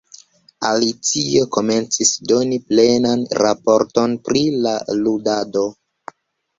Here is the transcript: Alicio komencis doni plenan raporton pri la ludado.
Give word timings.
Alicio 0.69 1.43
komencis 1.57 2.15
doni 2.33 2.59
plenan 2.73 3.29
raporton 3.45 4.19
pri 4.31 4.45
la 4.67 4.77
ludado. 5.07 5.69